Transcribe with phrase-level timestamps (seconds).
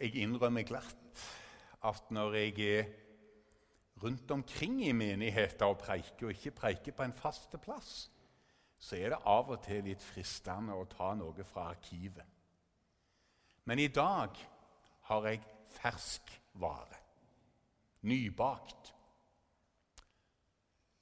[0.00, 1.24] jeg innrømmer glatt
[1.84, 2.92] at når jeg er
[4.02, 8.10] rundt omkring i menigheter og preiker, og ikke preiker på en faste plass,
[8.78, 12.26] så er det av og til litt fristende å ta noe fra arkivet.
[13.64, 14.36] Men i dag
[15.08, 15.44] har jeg
[15.78, 17.00] fersk vare.
[18.04, 18.90] Nybakt.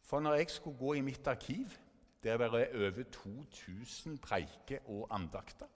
[0.07, 1.75] For når jeg skulle gå i mitt arkiv,
[2.23, 5.67] der det er over 2000 preiker og andakter,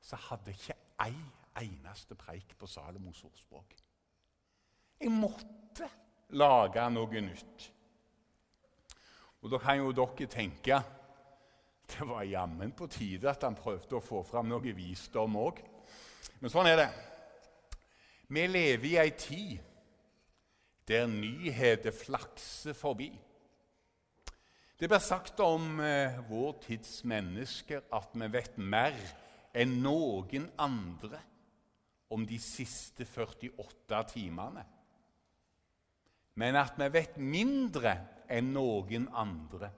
[0.00, 1.16] så hadde ikke ei
[1.60, 3.74] eneste preik på Salomos ordspråk.
[5.00, 5.88] Jeg måtte
[6.34, 7.70] lage noe nytt.
[9.44, 10.82] Og Da kan jo dere tenke
[11.84, 15.60] det var jammen på tide at han prøvde å få fram noe visdom òg.
[16.40, 16.88] Men sånn er det.
[18.32, 19.60] Vi lever i ei tid
[20.88, 23.10] der nyheter flakser forbi.
[24.80, 28.96] Det blir sagt om eh, vår tids mennesker at vi vet mer
[29.54, 31.20] enn noen andre
[32.14, 34.64] om de siste 48 timene
[36.34, 37.94] men at vi vet mindre
[38.32, 39.70] enn noen andre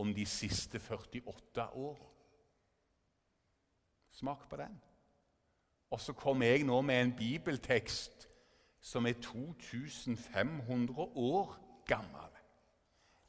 [0.00, 1.98] om de siste 48 år.
[4.12, 4.78] Smak på den.
[5.92, 8.26] Og så kommer jeg nå med en bibeltekst
[8.80, 11.52] som er 2500 år
[11.86, 12.40] gammel.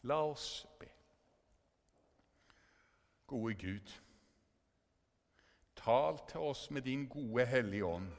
[0.07, 0.87] La oss be.
[3.27, 3.91] Gode Gud,
[5.75, 8.11] tal til oss med din gode Hellige Ånd.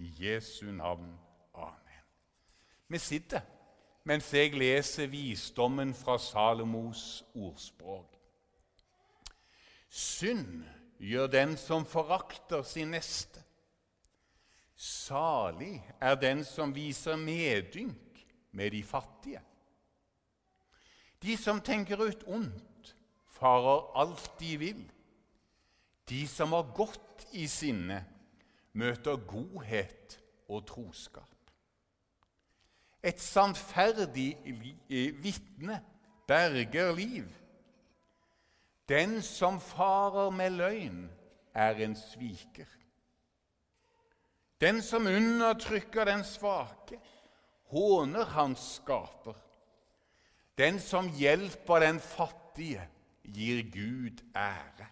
[0.00, 1.18] I Jesu navn.
[1.54, 2.04] Amen.
[2.88, 3.40] Vi sitter
[4.08, 8.16] mens jeg leser visdommen fra Salomos ordspråk.
[9.90, 10.64] Synd
[10.98, 13.42] gjør den som forakter sin neste.
[14.74, 18.24] Salig er den som viser medynk
[18.56, 19.42] med de fattige.
[21.20, 22.94] De som tenker ut ondt,
[23.36, 24.80] farer alt de vil.
[26.08, 28.00] De som har godt i sinne,
[28.72, 31.26] møter godhet og troskap.
[33.02, 34.36] Et sannferdig
[35.22, 35.80] vitne
[36.28, 37.28] berger liv.
[38.88, 41.10] Den som farer med løgn,
[41.54, 42.68] er en sviker.
[44.60, 47.00] Den som undertrykker den svake,
[47.72, 49.34] håner hans skaper.
[50.58, 52.88] Den som hjelper den fattige,
[53.24, 54.86] gir Gud ære.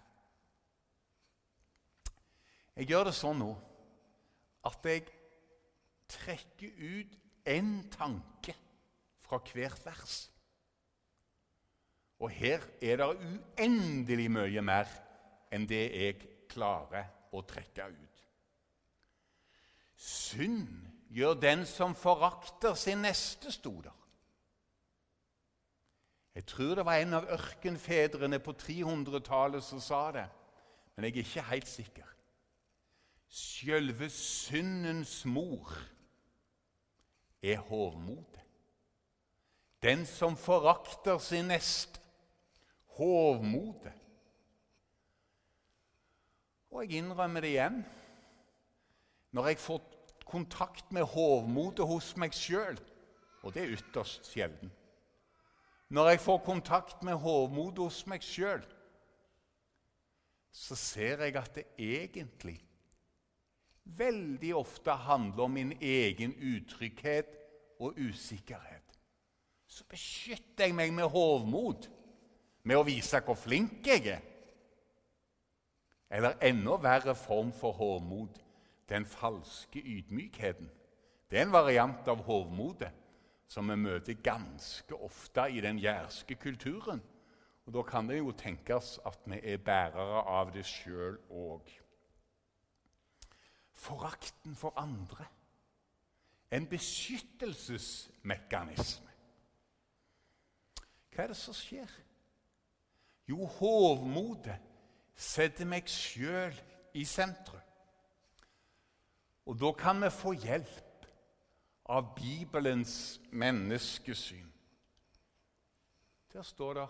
[2.76, 3.52] Jeg gjør det sånn nå
[4.68, 5.04] at jeg
[6.08, 7.16] trekker ut
[7.48, 8.54] én tanke
[9.24, 10.16] fra hvert vers.
[12.18, 14.90] Og her er det uendelig mye mer
[15.54, 16.16] enn det jeg
[16.50, 18.24] klarer å trekke ut.
[19.98, 20.66] Synd
[21.14, 23.94] gjør den som forakter sin neste, sto der.
[26.38, 30.26] Jeg tror det var en av ørkenfedrene på 300-tallet som sa det,
[30.94, 32.12] men jeg er ikke helt sikker.
[33.28, 35.72] Sjølve syndens mor
[37.42, 38.44] er hovmodet.
[39.82, 42.00] Den som forakter sin neste.
[42.98, 43.92] Hovmodet.
[46.70, 47.84] Og jeg innrømmer det igjen.
[49.30, 49.82] Når jeg får
[50.26, 52.78] kontakt med hovmodet hos meg sjøl,
[53.42, 54.72] og det er ytterst sjelden
[55.88, 58.64] Når jeg får kontakt med hovmodet hos meg sjøl,
[60.52, 62.58] så ser jeg at det egentlig
[63.96, 67.36] veldig ofte handler om min egen utrygghet
[67.80, 68.98] og usikkerhet,
[69.68, 71.88] så beskytter jeg meg med hovmod,
[72.64, 74.24] med å vise hvor flink jeg er.
[76.10, 78.40] Eller enda verre form for hovmod,
[78.88, 80.70] den falske ydmykheten.
[81.28, 82.90] Det er en variant av hovmodet
[83.48, 87.02] som vi møter ganske ofte i den jærske kulturen.
[87.66, 91.68] Og Da kan det jo tenkes at vi er bærere av det sjøl òg
[93.78, 95.24] forakten for andre.
[96.50, 99.10] En beskyttelsesmekanisme.
[101.12, 101.90] Hva er det som skjer?
[103.28, 104.60] Jo, hovmodet
[105.18, 106.54] setter meg sjøl
[106.96, 107.60] i sentrum.
[109.48, 111.06] Og da kan vi få hjelp
[111.88, 114.52] av Bibelens menneskesyn.
[116.32, 116.88] Der står det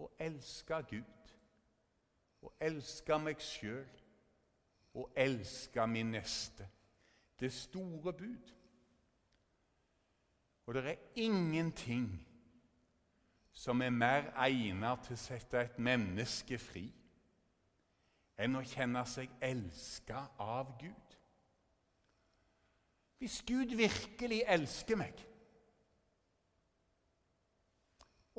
[0.00, 1.32] å elske Gud,
[2.46, 3.99] å elske meg sjøl
[4.94, 6.68] og elske min neste.
[7.40, 8.54] Det store bud.
[10.66, 12.26] Og det er ingenting
[13.52, 16.86] som er mer egnet til å sette et menneske fri
[18.40, 21.16] enn å kjenne seg elska av Gud.
[23.20, 25.18] Hvis Gud virkelig elsker meg,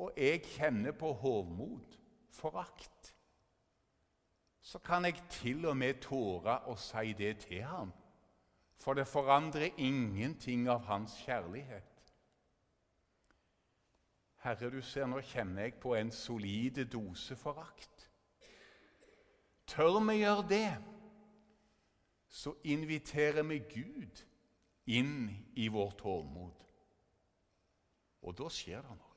[0.02, 2.00] og jeg kjenner på hovmod,
[2.34, 3.12] forakt
[4.62, 7.94] så kan jeg til og med tåre å si det til ham.
[8.82, 11.88] For det forandrer ingenting av hans kjærlighet.
[14.42, 18.08] Herre, du ser, nå kjenner jeg på en solide dose forakt.
[19.70, 20.72] Tør vi gjøre det,
[22.28, 24.24] så inviterer vi Gud
[24.86, 26.66] inn i vårt tålmod.
[28.22, 29.11] Og da skjer det noe.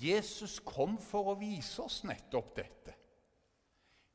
[0.00, 2.94] Jesus kom for å vise oss nettopp dette.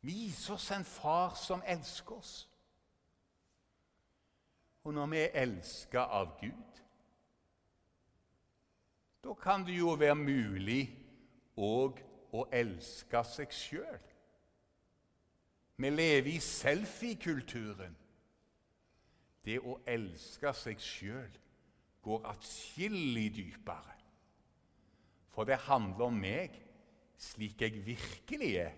[0.02, 2.36] Vise oss en far som elsker oss.
[4.84, 6.82] Og når vi er elska av Gud,
[9.22, 10.82] da kan det jo være mulig
[11.62, 12.02] òg
[12.34, 14.08] å elske seg sjøl.
[15.78, 17.94] Vi lever i selfie-kulturen.
[19.46, 21.38] Det å elske seg sjøl
[22.06, 24.01] går atskillig dypere.
[25.32, 26.58] For det handler om meg
[27.22, 28.76] slik jeg virkelig er,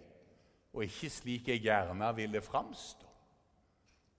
[0.73, 3.09] og ikke slik jeg gjerne ville framstå.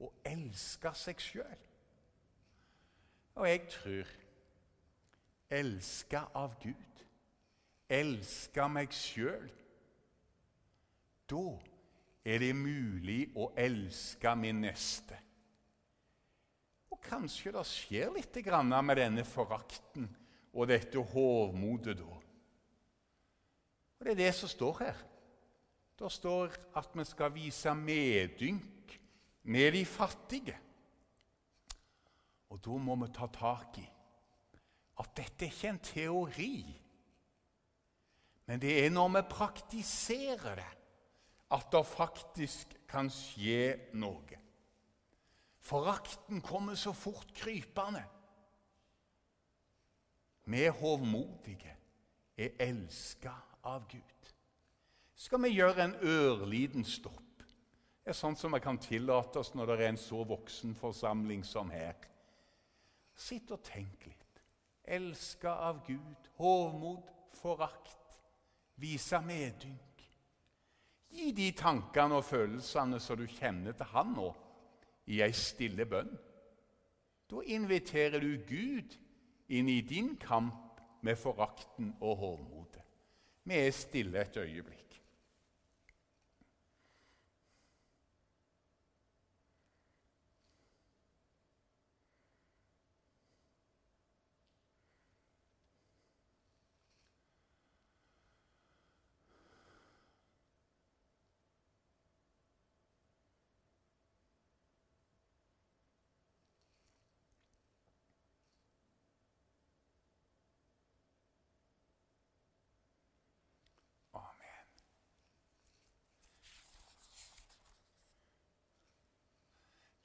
[0.04, 1.60] Å elske seg sjøl.
[3.34, 4.12] Og jeg tror
[5.54, 7.02] Elske av Gud,
[7.92, 9.50] elske meg sjøl
[11.31, 11.42] Da
[12.25, 15.19] er det mulig å elske min neste.
[16.90, 20.08] Og kanskje det skjer litt med denne forakten
[20.54, 22.24] og dette hovmodet da.
[24.05, 24.99] Og Det er det som står her.
[25.99, 28.97] Det står at vi skal vise medynk
[29.43, 30.56] med de fattige.
[32.51, 33.85] Og da må vi ta tak i
[35.01, 36.81] at dette er ikke en teori,
[38.47, 40.69] men det er når vi praktiserer det,
[41.51, 44.39] at det faktisk kan skje noe.
[45.65, 48.05] Forakten kommer så fort krypende.
[50.45, 51.75] Vi hovmodige,
[52.37, 53.33] er elska
[53.64, 54.32] av Gud.
[55.14, 57.20] Skal vi gjøre en ørliten stopp?
[58.05, 61.44] Det er sånn som vi kan tillate oss når det er en så voksen forsamling
[61.46, 61.96] som her.
[63.16, 64.43] Sitt og tenk litt.
[64.84, 67.08] Elska av Gud, hovmod,
[67.38, 68.19] forakt,
[68.76, 70.05] vise medynk.
[71.14, 74.28] Gi de tankene og følelsene som du kjenner til Han nå,
[75.08, 76.12] i ei stille bønn.
[77.31, 78.99] Da inviterer du Gud
[79.49, 82.83] inn i din kamp med forakten og hovmodet.
[83.44, 84.94] Vi er stille et øyeblikk.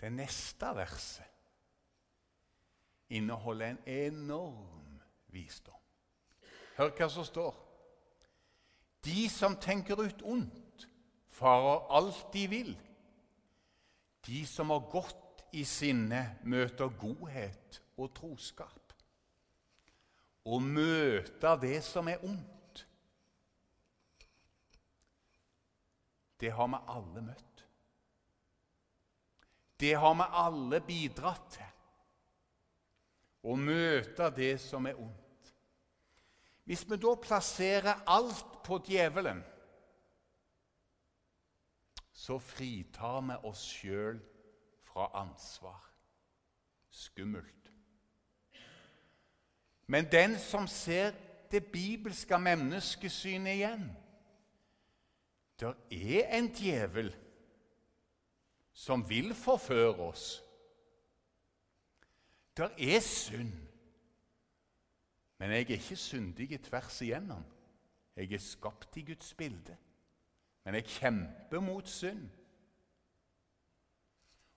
[0.09, 1.25] Det neste verset
[3.09, 5.77] inneholder en enorm visdom.
[6.77, 7.51] Hør hva som står.
[9.05, 10.87] De som tenker ut ondt,
[11.29, 12.71] farer alt de vil.
[14.25, 18.95] De som har godt i sinne, møter godhet og troskap.
[20.41, 22.81] Å møte det som er ondt,
[26.41, 27.48] det har vi alle møtt.
[29.79, 31.65] Det har vi alle bidratt til.
[33.47, 35.53] Å møte det som er ondt.
[36.67, 39.39] Hvis vi da plasserer alt på djevelen,
[42.13, 44.19] så fritar vi oss sjøl
[44.85, 45.79] fra ansvar.
[46.91, 47.71] Skummelt.
[49.89, 51.15] Men den som ser
[51.49, 53.87] det bibelske menneskesynet igjen
[55.59, 57.09] Der er en djevel
[58.79, 60.43] som vil forføre oss.
[62.57, 63.53] Der er synd.
[65.37, 67.43] Men jeg er ikke syndig tvers igjennom.
[68.15, 69.77] Jeg er skapt i Guds bilde.
[70.63, 72.29] Men jeg kjemper mot synd.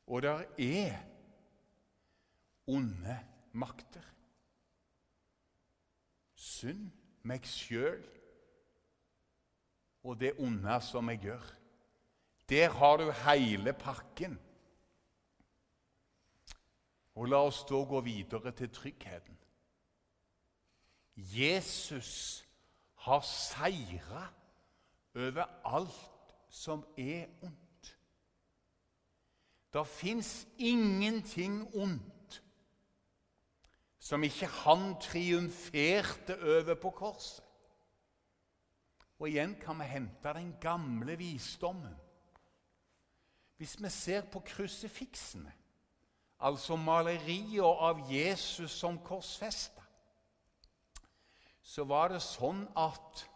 [0.06, 0.98] Og der er
[2.66, 3.18] onde
[3.52, 4.06] makter.
[6.34, 6.90] Synd,
[7.22, 8.04] meg sjøl
[10.02, 11.61] og det onde som jeg gjør.
[12.48, 14.40] Der har du hele pakken.
[17.14, 19.38] Og la oss da gå videre til tryggheten.
[21.16, 22.44] Jesus
[23.04, 24.28] har seira
[25.14, 27.98] over alt som er ondt.
[29.72, 32.42] Det fins ingenting ondt
[34.02, 37.44] som ikke han triumferte over på korset.
[39.22, 41.94] Og igjen kan vi hente den gamle visdommen.
[43.62, 45.52] Hvis vi ser på krusifiksene,
[46.42, 49.84] altså malerier av Jesus som korsfesta,
[51.62, 53.28] så var det sånn at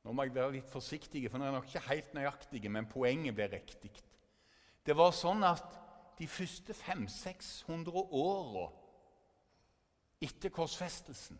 [0.00, 2.88] Nå må jeg være litt forsiktig, for nå er jeg nok ikke helt nøyaktig, men
[2.88, 3.90] poenget blir riktig.
[4.80, 5.76] Det var sånn at
[6.16, 8.70] de første 500-600 åra
[10.24, 11.36] etter korsfestelsen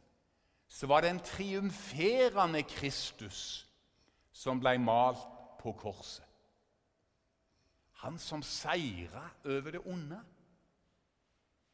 [0.68, 3.64] så var det en triumferende Kristus
[4.36, 5.24] som ble malt
[5.64, 6.28] på korset.
[8.00, 10.20] Han som seira over det onde.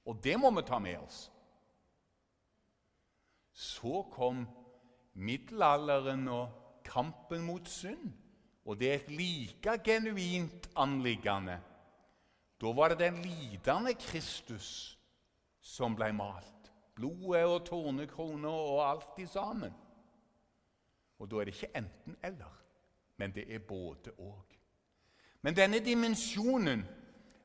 [0.07, 1.27] Og det må vi ta med oss.
[3.53, 4.45] Så kom
[5.15, 8.13] middelalderen og kampen mot synd.
[8.67, 11.61] Og det er et like genuint anliggende.
[12.61, 14.99] Da var det den lidende Kristus
[15.61, 16.73] som ble malt.
[16.97, 19.75] Blodet og tornekrona og alt i sammen.
[21.19, 22.53] Og da er det ikke enten-eller,
[23.17, 24.46] men det er både-og.
[25.47, 26.81] Men denne dimensjonen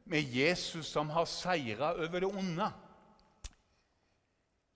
[0.09, 2.69] med Jesus som har seira over det onde,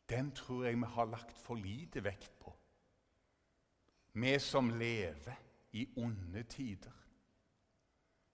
[0.09, 2.53] den tror jeg vi har lagt for lite vekt på.
[4.13, 5.41] Vi som lever
[5.73, 6.93] i onde tider.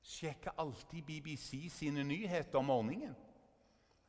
[0.03, 3.15] Sjekker alltid BBC sine nyheter om morgenen.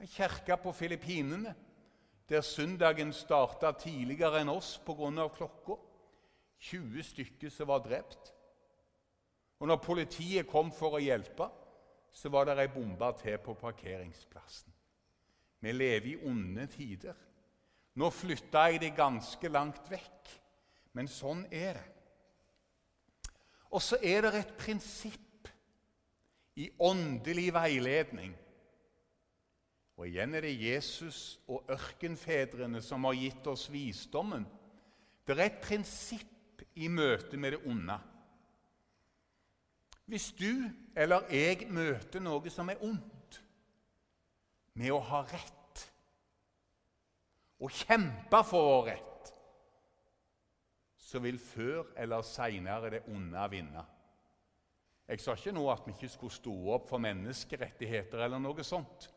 [0.00, 1.54] Ei kirke på Filippinene
[2.28, 5.28] der søndagen starta tidligere enn oss pga.
[5.28, 5.78] klokka.
[6.58, 8.34] 20 stykker som var drept.
[9.62, 11.46] Og når politiet kom for å hjelpe,
[12.12, 14.74] så var det ei bombe til på parkeringsplassen.
[15.62, 17.16] Vi lever i onde tider.
[17.94, 20.32] Nå flytta jeg det ganske langt vekk,
[20.98, 21.88] men sånn er det.
[23.72, 25.48] Og så er det et prinsipp
[26.60, 28.34] i åndelig veiledning
[30.02, 34.42] og igjen er det Jesus og ørkenfedrene som har gitt oss visdommen.
[35.22, 37.98] Det er et prinsipp i møte med det onde.
[40.06, 43.38] Hvis du eller jeg møter noe som er ondt,
[44.74, 45.82] med å ha rett
[47.62, 49.32] og kjempe for vår rett,
[50.96, 53.84] så vil før eller seinere det onde vinne.
[55.08, 59.10] Jeg sa ikke nå at vi ikke skulle stå opp for menneskerettigheter eller noe sånt.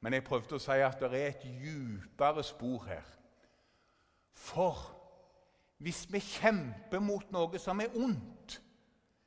[0.00, 3.08] Men jeg prøvde å si at det er et djupere spor her.
[4.36, 4.80] For
[5.82, 8.60] hvis vi kjemper mot noe som er ondt,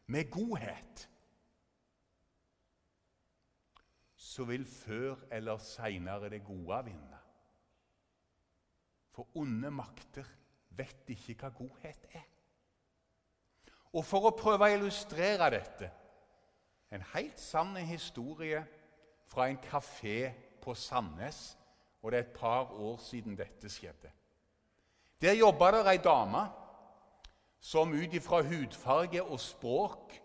[0.09, 1.05] med godhet,
[4.15, 7.19] så vil før eller seinere det gode vinne.
[9.13, 10.25] For onde makter
[10.69, 12.25] vet ikke hva godhet er.
[13.93, 15.89] Og For å prøve å illustrere dette
[16.93, 18.61] en helt sann historie
[19.29, 21.57] fra en kafé på Sandnes,
[22.01, 24.09] og det er et par år siden dette skjedde.
[25.21, 26.47] Der jobba det ei dame
[27.59, 30.15] som ut ifra hudfarge og språk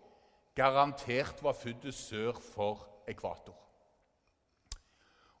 [0.55, 3.57] garantert var født sør for ekvator.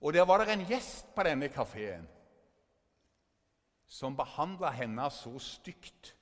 [0.01, 2.07] Og Der var det en gjest på denne kafeen
[3.87, 6.15] som behandla henne så stygt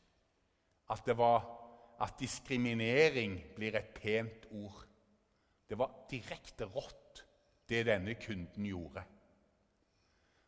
[0.91, 1.45] at, var,
[1.99, 4.83] at diskriminering blir et pent ord.
[5.69, 7.23] Det var direkte rått
[7.69, 9.03] det denne kunden gjorde.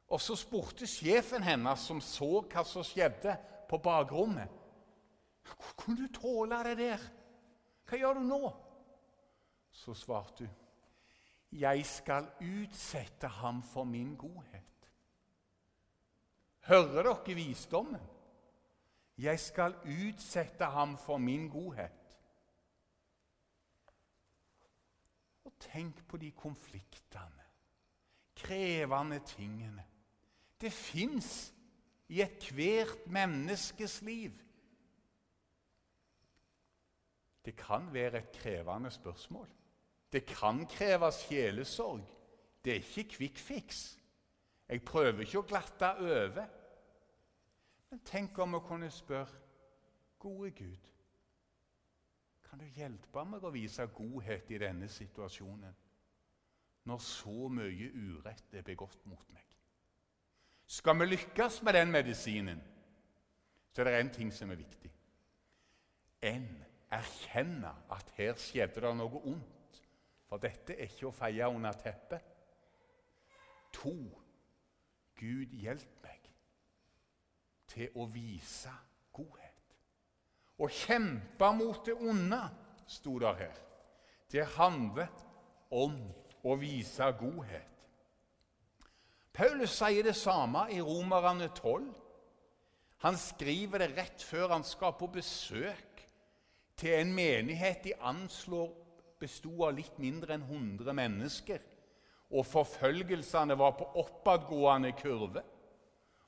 [0.08, 3.34] Og Så spurte sjefen hennes, som så hva som skjedde
[3.70, 4.52] på bakrommet,
[5.46, 7.08] hvordan kunne du tåle det der?
[7.86, 8.42] Hva gjør du nå?
[9.76, 10.62] Så svarte hun,
[11.52, 14.90] jeg skal utsette ham for min godhet.
[16.66, 18.02] Hører dere visdommen?
[19.18, 22.18] Jeg skal utsette ham for min godhet.
[25.46, 27.46] Og tenk på de konfliktene,
[28.36, 29.86] krevende tingene.
[30.62, 31.54] Det fins
[32.08, 34.34] i ethvert menneskes liv.
[37.46, 39.48] Det kan være et krevende spørsmål.
[40.12, 42.02] Det kan kreve sjelesorg.
[42.66, 44.00] Det er ikke quick fix.
[44.70, 46.48] Jeg prøver ikke å glatte over.
[47.90, 49.44] Men tenk om vi kunne spørre
[50.20, 50.88] Gode Gud,
[52.50, 55.76] kan du hjelpe meg å vise godhet i denne situasjonen
[56.90, 59.44] når så mye urett er begått mot meg?
[60.66, 62.62] Skal vi lykkes med den medisinen,
[63.74, 64.92] så er det én ting som er viktig.
[66.26, 66.48] En
[66.96, 69.82] erkjenne at her skjedde det noe ondt.
[70.26, 72.32] For dette er ikke å feie under teppet.
[73.76, 73.96] To
[75.20, 76.30] Gud hjelp meg
[77.72, 78.72] til å vise
[79.16, 79.76] godhet.
[80.56, 82.42] Å kjempe mot det onde,
[82.88, 83.58] sto det her.
[84.32, 85.12] Det handler
[85.76, 85.98] om
[86.46, 87.72] å vise godhet.
[89.36, 91.90] Paulus sier det samme i Romerne 12.
[93.04, 95.85] Han skriver det rett før han skal på besøk
[96.80, 98.74] til en menighet de anslår
[99.20, 101.62] besto av litt mindre enn 100 mennesker.
[102.36, 105.44] Og forfølgelsene var på oppadgående kurve.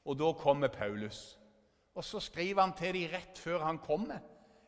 [0.08, 1.38] Og da kommer Paulus.
[1.98, 4.22] Og så skriver han til dem rett før han kommer,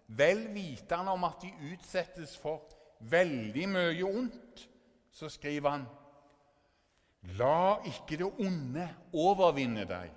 [0.07, 2.65] vel vitende om at de utsettes for
[2.99, 4.65] veldig mye ondt.
[5.11, 5.85] Så skriver han
[7.37, 10.11] La ikke det onde overvinne deg,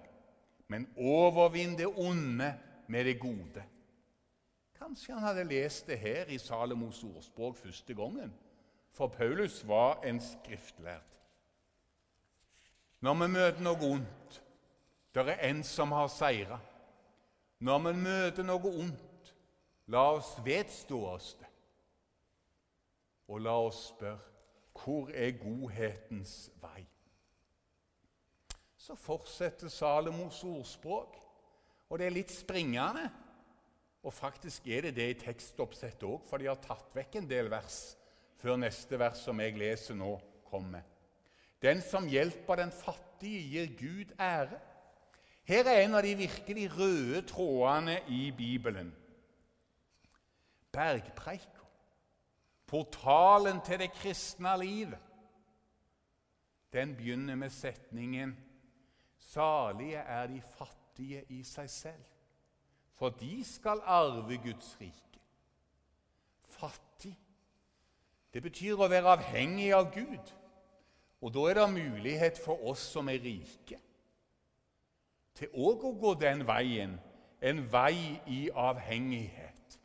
[0.71, 2.52] men overvinn det onde
[2.88, 3.64] med det gode.
[4.83, 8.33] Kanskje han hadde lest det her i Salomos ordspråk første gangen,
[8.93, 11.07] for Paulus var en skriftlærd.
[13.01, 14.41] Når vi møter noe ondt,
[15.15, 16.59] det er en som har seira.
[17.62, 19.33] Når vi møter noe ondt,
[19.87, 21.51] la oss vedstå oss det.
[23.29, 24.19] Og la oss spørre
[24.83, 26.83] hvor er godhetens vei?
[28.77, 31.21] Så fortsetter Salomos ordspråk,
[31.89, 33.12] og det er litt springende.
[34.02, 37.50] Og faktisk er det det i tekstoppsettet òg, for de har tatt vekk en del
[37.52, 37.94] vers
[38.42, 40.16] før neste vers som jeg leser nå,
[40.50, 40.82] kommer.
[41.62, 44.59] Den som hjelper den fattige, gir Gud ære.
[45.47, 48.90] Her er en av de virkelig røde trådene i Bibelen.
[50.73, 51.62] Bergpreika,
[52.66, 54.99] portalen til det kristne livet.
[56.73, 58.37] Den begynner med setningen
[59.18, 62.12] 'Salige er de fattige i seg selv'
[62.99, 65.20] for de skal arve Guds rike.
[66.44, 67.16] Fattig
[68.32, 70.32] det betyr å være avhengig av Gud.
[71.22, 73.78] Og da er det mulighet for oss som er rike,
[75.37, 76.96] til òg å gå den veien,
[77.42, 79.78] en vei i avhengighet.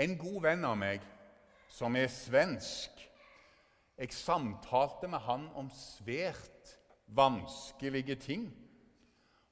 [0.00, 1.04] En god venn av meg
[1.70, 3.06] som er svensk
[4.00, 6.70] Jeg samtalte med han om svært
[7.12, 8.46] vanskelige ting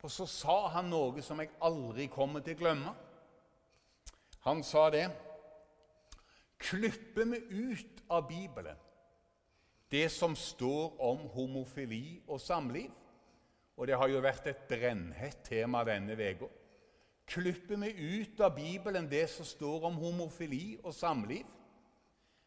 [0.02, 2.93] og så sa han noe som jeg aldri kommer til å glemme.
[4.47, 5.09] Han sa det
[6.59, 7.38] Klipper vi
[7.71, 8.78] ut av Bibelen
[9.90, 12.90] det som står om homofili og samliv
[13.77, 16.49] Og det har jo vært et brennhett tema denne uka.
[17.29, 21.44] Klipper vi ut av Bibelen det som står om homofili og samliv,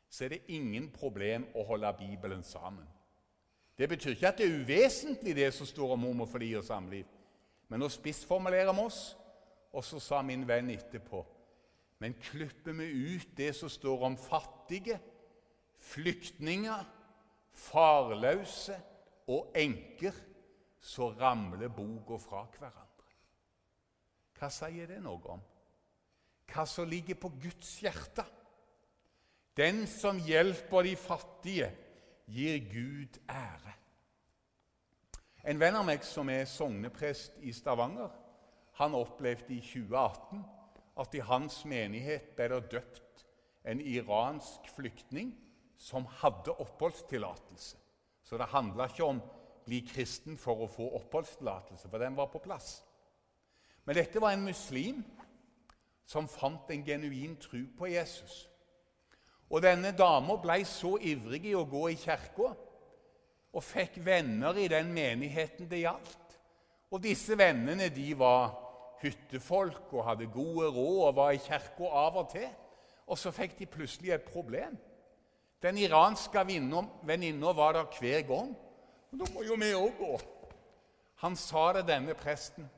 [0.09, 2.87] så er det ingen problem å holde Bibelen sammen.
[3.77, 7.05] Det betyr ikke at det er uvesentlig, det som står om homofili og samliv.
[7.71, 9.03] Men nå spissformulerer vi oss,
[9.71, 11.21] og så sa min venn etterpå
[12.03, 14.97] Men klipper vi ut det som står om fattige,
[15.77, 16.83] flyktninger,
[17.55, 18.75] farløse
[19.31, 20.15] og enker,
[20.81, 23.11] så ramler boka fra hverandre.
[24.39, 25.43] Hva sier det noe om?
[26.51, 28.25] Hva som ligger på Guds hjerte?
[29.55, 31.69] Den som hjelper de fattige,
[32.25, 33.75] gir Gud ære.
[35.43, 38.11] En venn av meg som er sogneprest i Stavanger,
[38.77, 40.43] han opplevde i 2018
[41.01, 43.25] at i hans menighet ble det døpt
[43.65, 45.33] en iransk flyktning
[45.81, 47.77] som hadde oppholdstillatelse.
[48.23, 52.29] Så det handla ikke om å bli kristen for å få oppholdstillatelse, for den var
[52.33, 52.81] på plass.
[53.85, 55.01] Men dette var en muslim
[56.05, 58.45] som fant en genuin tro på Jesus.
[59.49, 62.53] Og denne dama ble så ivrig i å gå i kirka
[63.51, 66.37] og fikk venner i den menigheten det gjaldt.
[66.91, 68.53] Og disse vennene de var
[69.01, 72.47] hyttefolk og hadde gode råd og var i kirka av og til.
[73.11, 74.77] Og så fikk de plutselig et problem.
[75.61, 76.43] Den iranske
[77.05, 78.53] venninna var der hver gang.
[79.11, 80.13] Og da må jo vi òg gå.
[81.21, 82.69] Han sa det denne presten.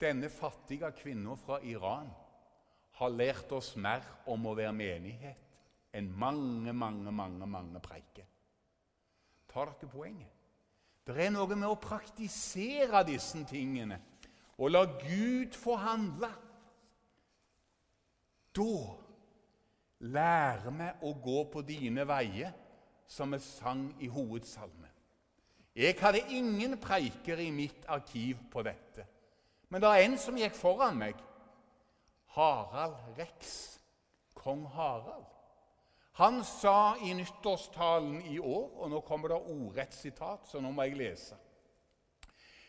[0.00, 2.08] Denne fattige kvinna fra Iran
[2.98, 5.44] har lært oss mer om å være menighet
[5.94, 8.27] enn mange, mange, mange, mange preiker.
[9.48, 10.34] Tar dere poenget?
[11.06, 13.96] Det er noe med å praktisere disse tingene
[14.58, 16.30] og la Gud få handle.
[18.58, 18.72] Da
[20.00, 22.52] lærer vi å gå på dine veier,
[23.08, 24.90] som vi sang i hovedsalmen.
[25.78, 29.06] Jeg hadde ingen preiker i mitt arkiv på dette,
[29.70, 31.16] men det er en som gikk foran meg.
[32.34, 33.78] Harald Rex.
[34.34, 35.37] Kong Harald.
[36.18, 40.88] Han sa i nyttårstalen i år, og nå kommer det ordrett sitat, så nå må
[40.88, 41.36] jeg lese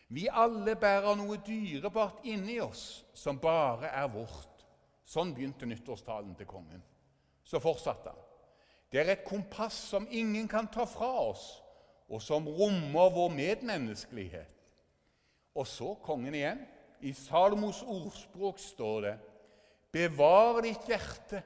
[0.06, 4.64] Vi alle bærer noe dyrebart inni oss som bare er vårt.
[5.06, 6.82] Sånn begynte nyttårstalen til kongen.
[7.42, 8.24] Så fortsatte han.
[8.90, 11.62] Det er et kompass som ingen kan ta fra oss,
[12.10, 14.50] og som rommer vår medmenneskelighet.
[15.54, 16.66] Og så kongen igjen.
[17.00, 19.18] I Salomos ordspråk står det:"
[19.90, 21.42] Bevar ditt hjerte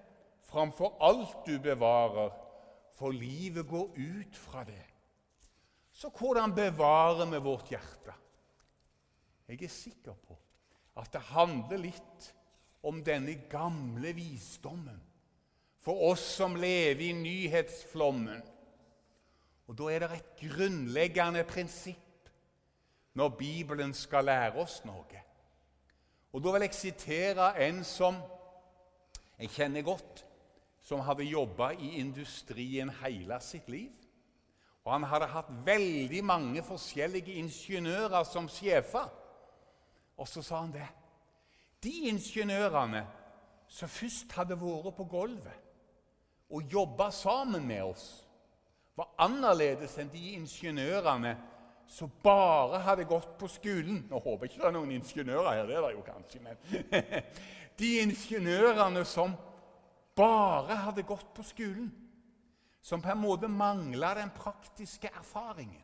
[0.54, 2.30] framfor alt du bevarer,
[2.94, 4.84] for livet går ut fra det.
[5.94, 8.14] Så hvordan bevarer vi vårt hjerte?
[9.48, 10.36] Jeg er sikker på
[10.96, 12.30] at det handler litt
[12.86, 15.00] om denne gamle visdommen
[15.84, 18.42] for oss som lever i nyhetsflommen.
[19.68, 22.30] Og Da er det et grunnleggende prinsipp
[23.14, 25.22] når Bibelen skal lære oss noe.
[26.32, 28.16] Og Da vil jeg sitere en som
[29.38, 30.24] jeg kjenner godt,
[30.84, 33.92] som hadde jobba i industrien hele sitt liv.
[34.84, 39.08] Og han hadde hatt veldig mange forskjellige ingeniører som sjefer.
[40.20, 40.86] Og så sa han det.
[41.84, 43.04] De ingeniørene
[43.68, 45.60] som først hadde vært på gulvet
[46.54, 48.04] og jobba sammen med oss,
[48.94, 51.32] var annerledes enn de ingeniørene
[51.90, 54.04] som bare hadde gått på skolen.
[54.10, 57.24] Nå håper jeg ikke det er noen ingeniører her, det er det jo kanskje, men
[57.80, 59.34] De ingeniørene som
[60.16, 61.90] bare hadde gått på skolen,
[62.82, 65.82] som på en måte mangla den praktiske erfaringen.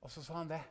[0.00, 0.62] Og så sa han det.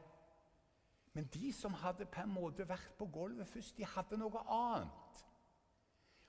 [1.14, 5.22] Men de som hadde på en måte vært på gulvet først, de hadde noe annet.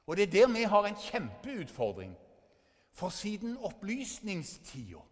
[0.07, 2.15] Og det er der vi har en kjempeutfordring.
[2.97, 5.03] For siden opplysningstida,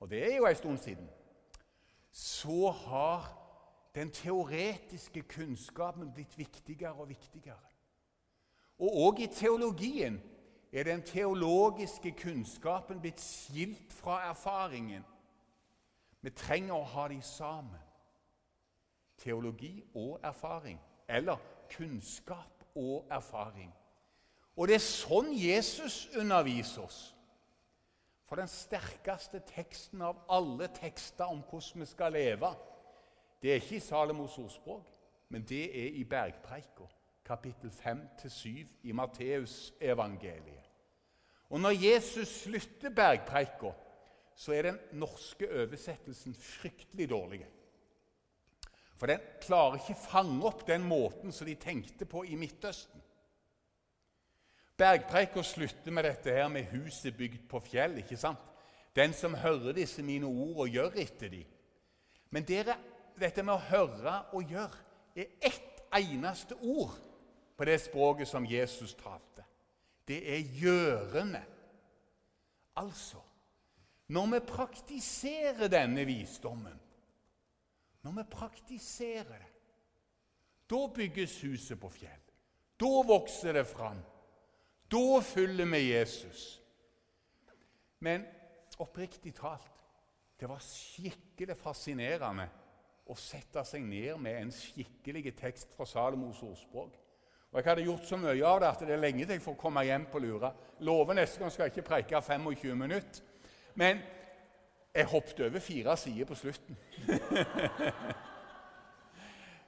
[0.00, 1.10] og det er jo en stund siden,
[2.12, 3.26] så har
[3.94, 7.69] den teoretiske kunnskapen blitt viktigere og viktigere.
[8.80, 10.16] Og òg i teologien
[10.72, 15.04] er den teologiske kunnskapen blitt skilt fra erfaringen.
[16.20, 17.80] Vi trenger å ha de sammen
[19.20, 20.80] teologi og erfaring.
[21.08, 21.36] Eller
[21.70, 23.72] kunnskap og erfaring.
[24.56, 27.00] Og det er sånn Jesus underviser oss.
[28.28, 32.52] For den sterkeste teksten av alle tekster om hvordan vi skal leve,
[33.42, 34.86] det er ikke i Salomos ordspråk,
[35.28, 36.86] men det er i Bergpreika,
[37.30, 40.66] kapittel 5-7 i Matteusevangeliet.
[41.50, 43.70] Og når Jesus slutter bergpreika,
[44.34, 47.44] så er den norske oversettelsen fryktelig dårlig.
[48.98, 53.02] For den klarer ikke fange opp den måten som de tenkte på i Midtøsten.
[54.76, 57.98] Bergpreika slutter med dette her med huset bygd på fjell.
[57.98, 58.42] ikke sant?
[58.96, 61.44] Den som hører disse mine ord og gjør etter dem.
[62.30, 62.74] Men dere,
[63.20, 64.82] dette med å høre og gjøre
[65.16, 66.96] er ett eneste ord
[67.60, 69.44] på det språket som Jesus talte.
[70.08, 71.42] Det er gjørende.
[72.80, 73.20] Altså
[74.08, 76.80] Når vi praktiserer denne visdommen
[78.02, 79.48] når vi praktiserer det,
[80.70, 82.22] da bygges huset på fjell.
[82.80, 83.98] Da vokser det fram.
[84.90, 86.62] Da følger vi Jesus.
[88.00, 88.24] Men
[88.78, 89.76] oppriktig talt
[90.40, 92.46] det var skikkelig fascinerende
[93.10, 96.94] å sette seg ned med en skikkelig tekst fra Salomos ordspråk.
[97.50, 99.56] Og Jeg hadde gjort så mye av det at det er lenge til jeg får
[99.58, 100.52] komme hjem på Lura.
[100.86, 103.24] Lover neste gang skal jeg ikke preike 25 minutter.
[103.74, 103.98] Men
[104.94, 106.78] jeg hoppet over fire sider på slutten.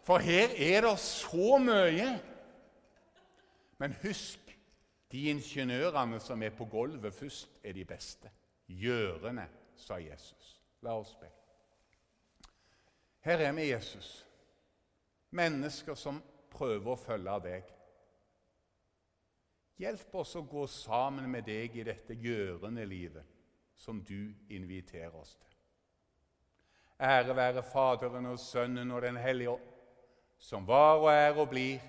[0.07, 2.09] For her er det så mye.
[3.79, 4.39] Men husk,
[5.13, 8.31] de ingeniørene som er på gulvet først, er de beste.
[8.67, 10.61] Gjørende, sa Jesus.
[10.83, 11.31] La oss be.
[13.21, 14.27] Her er vi, Jesus.
[15.31, 17.71] Mennesker som prøver å følge deg.
[19.83, 23.27] Hjelp oss å gå sammen med deg i dette gjørende livet
[23.75, 25.49] som du inviterer oss til.
[27.03, 29.69] Ære være Faderen og Sønnen og Den hellige ånd,
[30.39, 31.81] som var og er og blir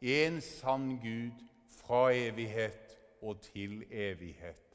[0.00, 1.44] en sann Gud
[1.80, 4.67] fra evighet og til evighet.